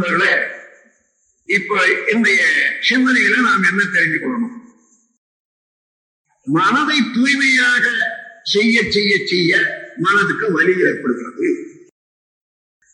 [0.00, 0.34] நண்பர்களே
[1.44, 1.78] இப்ப
[2.12, 2.42] இன்றைய
[2.88, 4.56] சிந்தனையில நாம் என்ன தெரிந்து கொள்ளணும்?
[6.46, 7.84] மனதை தூய்மையாக
[8.42, 9.58] செய்ய செய்ய செய்ய
[9.96, 11.48] மனதுக்கு வலி ஏற்படுகிறது.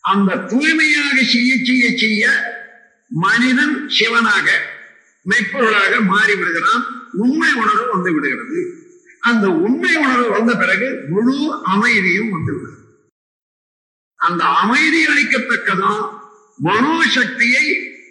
[0.00, 2.24] அந்த தூய்மையாக செய்ய செய்ய செய்ய
[3.08, 4.48] மனிதன் சிவனாக
[5.26, 6.84] மெய்ப்பொருளாக மாறி விடுகிறான்.
[7.12, 8.60] உண்மை உணர்வு வந்து விடுகிறது.
[9.20, 12.84] அந்த உண்மை உணர்வு வந்த பிறகு முழு அமைதியும் வந்து விடுகிறது.
[14.16, 16.04] அந்த அமைதி அளிக்கத்தக்கதான்
[16.58, 17.64] மனோ சக்தியை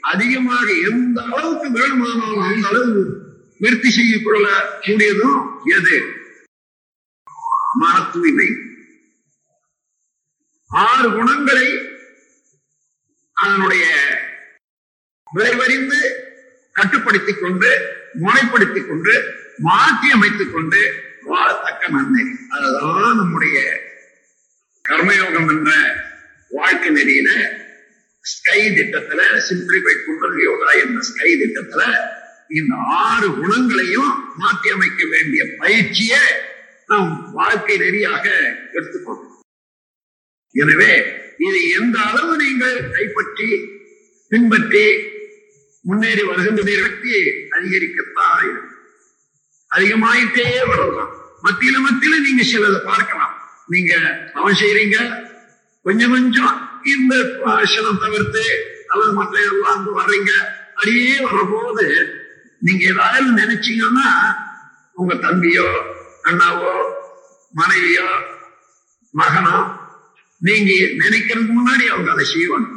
[0.03, 3.01] அதிகமாக எந்த அளவுக்கு வேணுமானாலும் அந்த அளவு
[3.61, 4.45] விருத்தி செய்யக்கொள்ள
[4.81, 5.39] கூடியதும்
[5.75, 5.97] எது?
[7.75, 8.49] மன தூய்மை
[10.71, 11.67] ஆறு குணங்களை
[13.37, 13.85] அதனுடைய
[15.27, 15.99] விளைவறிந்து
[16.75, 17.71] கட்டுப்படுத்திக் கொண்டு
[18.19, 19.13] முனைப்படுத்திக் கொண்டு
[19.59, 20.81] மாற்றி அமைத்துக் கொண்டு
[21.25, 22.23] வாழத்தக்க நன்மை.
[22.49, 23.57] அதுதான் நம்முடைய
[24.85, 25.71] கர்மயோகம் என்ற
[26.51, 27.29] வாழ்க்கை நெறியில
[28.55, 31.81] ஸ்கை திட்டத்துல சிம்பிளிஃபை குண்டல் யோகா என்ற ஸ்கை திட்டத்துல?
[32.59, 34.11] இந்த ஆறு குணங்களையும்
[34.41, 36.21] மாற்றி அமைக்க வேண்டிய பயிற்சியை
[36.91, 38.25] நாம் வாழ்க்கை நெறியாக
[38.77, 39.33] எடுத்துக்கொள்வோம்.
[40.55, 40.91] எனவே
[41.47, 43.49] இது எந்த அளவு நீங்கள் கைப்பற்றி
[44.31, 44.85] பின்பற்றி
[45.89, 47.15] முன்னேறி வருகின்றதற்கு
[47.57, 48.71] அதிகரிக்கத்தான் இருக்கும்.
[49.71, 51.11] அதிகமாயிட்டே வரலாம்
[51.47, 53.35] மத்தியில மத்தியில நீங்க சிலதை பார்க்கலாம்.
[53.73, 53.93] நீங்க
[54.39, 54.97] அவன் செய்யறீங்க
[55.85, 57.13] கொஞ்சம் கொஞ்சம் இந்த
[57.65, 58.43] சிலம் தவிர்த்து
[58.87, 60.31] அல்லது மற்ற எல்லாம் வந்து வர்றீங்க.
[60.69, 61.85] அப்படியே வரும்போது
[62.61, 64.07] நீங்க ஏதாவது நினைச்சீங்கன்னா
[64.95, 65.67] உங்க தம்பியோ
[66.23, 66.73] அண்ணாவோ
[67.53, 68.07] மனைவியோ
[69.13, 69.57] மகனோ
[70.41, 70.71] நீங்க
[71.03, 72.69] நினைக்கிறதுக்கு முன்னாடி அவங்க அதை செய்வாங்க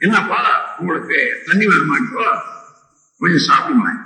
[0.00, 0.40] என்னப்பா
[0.78, 2.24] உங்களுக்கு தண்ணி வேணுமாட்டோ
[3.20, 4.00] கொஞ்சம் சாப்பிடுவேன்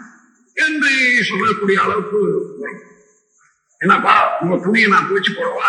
[0.56, 2.20] என்று சொல்லக்கூடிய அளவுக்கு
[3.80, 5.69] என்னப்பா உங்க துணியை நான் துவைச்சு போடவா?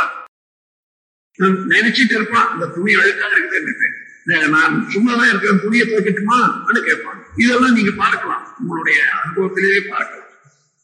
[1.39, 3.89] நினைச்சிட்டு இருப்பான் இந்த துணி அழுக்காக இருக்குது
[4.53, 6.39] நான் சும்மாதான் இருக்கிற துணியை துவைக்கட்டுமா?
[6.83, 7.19] கேட்பான்.
[7.35, 10.25] இதெல்லாம் நீங்க பார்க்கலாம் உங்களுடைய அனுபவத்திலேயே பார்க்கலாம்.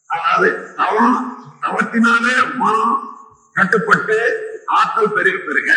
[0.10, 1.18] அதாவது தவம்
[1.62, 2.26] தவத்தினால
[2.56, 2.96] மனம்
[3.54, 4.18] கட்டுப்பட்டு
[4.66, 5.70] ஆற்றல் பெருக பெருக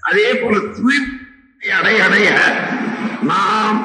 [0.00, 0.98] அதே போல தூய்மை
[1.78, 2.28] அடைய அடைய
[3.22, 3.78] நாம்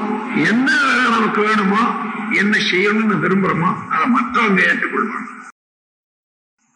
[0.46, 0.68] என்ன
[1.10, 1.84] நமக்கு வேணுமோ
[2.32, 5.30] என்ன செய்யணும்னு விரும்புறோமோ அதை மற்றவங்க ஏற்றுக்கொள்வாங்க.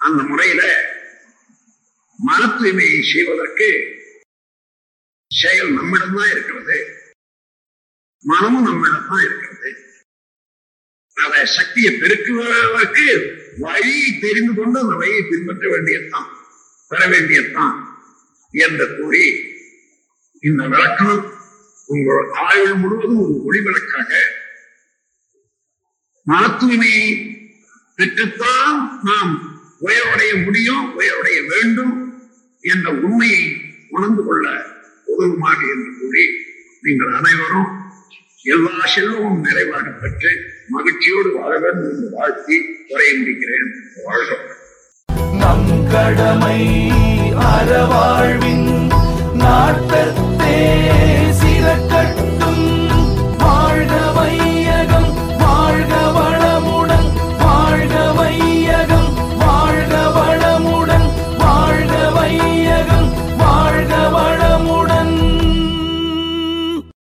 [0.02, 0.62] அந்த முறையில
[2.58, 3.96] மன தூய்மையை செய்வதற்கு
[5.28, 6.96] செயல் நம்மிடம்தான் இருக்கிறது.
[8.24, 9.70] மனமும் நம்மிடம்தான் இருக்கிறது.
[11.14, 16.30] அத சக்தியை பெருக்குவதற்கு வழியை தெரிந்து கொண்டு அந்த வழியை பின்பற்ற வேண்டியதுதான்.
[16.88, 18.00] பெற வேண்டியதுதான்
[18.52, 19.56] என்று கூறி
[20.42, 21.36] இந்த விளக்கம்
[21.86, 24.12] உங்கள் ஆயுள் முழுவதும் ஒரு ஒளிவிளக்காக
[26.24, 27.36] மன தூய்மையை
[27.98, 32.07] பெற்றுத்தான் நாம் உயர்வடைய முடியும் உயர்வடைய வேண்டும்
[32.64, 33.44] என்ற உண்மையை
[33.90, 34.46] உணர்ந்து கொள்ள
[35.08, 36.26] உதவுமாக என்று கூறி
[36.84, 37.70] நீங்கள் அனைவரும்
[38.46, 40.32] எல்லா செல்வமும் நிறைவாக பெற்று
[40.70, 42.58] மகிழ்ச்சியோடு வாழ வேண்டும் என்று வாழ்த்தி
[42.92, 43.70] உரைய முடிக்கிறேன்
[44.06, 44.40] வாழ்க
[45.34, 46.60] நம் கடமை